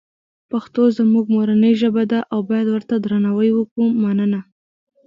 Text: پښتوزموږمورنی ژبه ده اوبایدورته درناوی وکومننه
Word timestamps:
پښتوزموږمورنی 0.51 1.71
ژبه 1.81 2.03
ده 2.11 2.19
اوبایدورته 2.37 2.93
درناوی 3.03 3.49
وکومننه 3.53 4.39